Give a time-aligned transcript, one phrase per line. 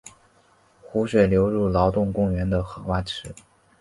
[0.81, 3.35] 湖水流入劳动公园的荷花池。